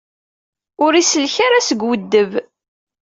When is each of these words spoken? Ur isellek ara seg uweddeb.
Ur 0.85 0.91
isellek 0.95 1.35
ara 1.45 1.59
seg 1.67 1.79
uweddeb. 1.85 2.31